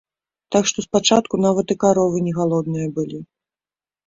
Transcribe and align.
Так 0.53 0.63
што 0.71 0.83
спачатку 0.85 1.39
нават 1.45 1.75
і 1.75 1.77
каровы 1.83 2.17
не 2.29 2.33
галодныя 2.39 2.87
былі. 2.97 3.23